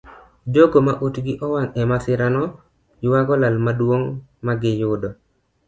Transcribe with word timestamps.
Jogo 0.53 0.79
ma 0.87 0.93
utgi 1.05 1.33
owang' 1.45 1.73
emasirano 1.81 2.43
yuago 3.03 3.33
lal 3.41 3.55
maduong 3.65 4.05
magiyudo. 4.45 5.09